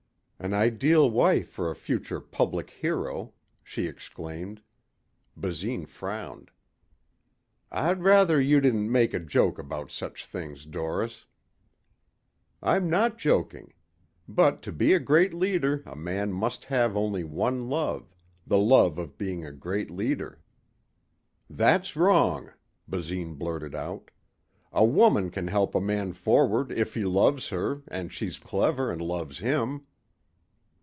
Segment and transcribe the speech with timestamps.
[0.43, 3.31] "An ideal wife for a future public hero,"
[3.63, 4.63] she exclaimed.
[5.37, 6.49] Basine frowned.
[7.71, 11.27] "I'd rather you didn't make a joke about such things, Doris."
[12.59, 13.73] "I'm not joking.
[14.27, 18.11] But to be a great leader a man must have only one love
[18.47, 20.41] the love of being a great leader."
[21.51, 22.49] "That's wrong,"
[22.89, 24.09] Basine blurted out.
[24.73, 29.03] "A woman can help a man forward if he loves her and she's clever and
[29.03, 29.85] loves him."